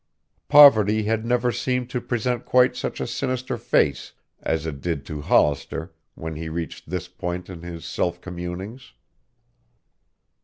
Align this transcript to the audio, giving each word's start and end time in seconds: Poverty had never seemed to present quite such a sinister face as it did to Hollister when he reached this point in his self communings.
Poverty 0.49 1.03
had 1.03 1.27
never 1.27 1.51
seemed 1.51 1.91
to 1.91 2.01
present 2.01 2.43
quite 2.43 2.75
such 2.75 2.99
a 2.99 3.05
sinister 3.05 3.55
face 3.55 4.13
as 4.41 4.65
it 4.65 4.81
did 4.81 5.05
to 5.05 5.21
Hollister 5.21 5.93
when 6.15 6.35
he 6.37 6.49
reached 6.49 6.89
this 6.89 7.07
point 7.07 7.51
in 7.51 7.61
his 7.61 7.85
self 7.85 8.19
communings. 8.19 8.93